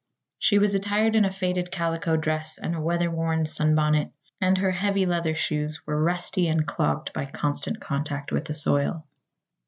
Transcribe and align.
She 0.39 0.57
was 0.57 0.73
attired 0.73 1.15
in 1.15 1.25
a 1.25 1.31
faded 1.31 1.69
calico 1.69 2.17
dress 2.17 2.57
and 2.57 2.73
a 2.73 2.79
weatherworn 2.79 3.45
sunbonnet, 3.47 4.11
and 4.41 4.57
her 4.57 4.71
heavy 4.71 5.05
leather 5.05 5.35
shoes 5.35 5.85
were 5.85 6.01
rusty 6.01 6.47
and 6.47 6.65
clogged 6.65 7.13
by 7.13 7.27
constant 7.27 7.79
contact 7.79 8.31
with 8.31 8.45
the 8.45 8.55
soil. 8.55 9.05